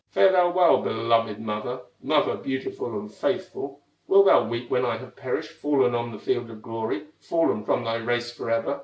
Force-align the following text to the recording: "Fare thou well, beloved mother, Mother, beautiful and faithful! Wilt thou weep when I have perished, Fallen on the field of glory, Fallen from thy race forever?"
"Fare 0.09 0.31
thou 0.31 0.49
well, 0.49 0.81
beloved 0.81 1.39
mother, 1.39 1.81
Mother, 2.01 2.35
beautiful 2.35 2.97
and 2.99 3.13
faithful! 3.13 3.81
Wilt 4.07 4.25
thou 4.25 4.47
weep 4.47 4.67
when 4.67 4.83
I 4.83 4.97
have 4.97 5.15
perished, 5.15 5.51
Fallen 5.51 5.93
on 5.93 6.11
the 6.11 6.17
field 6.17 6.49
of 6.49 6.63
glory, 6.63 7.03
Fallen 7.19 7.63
from 7.63 7.83
thy 7.83 7.97
race 7.97 8.33
forever?" 8.33 8.79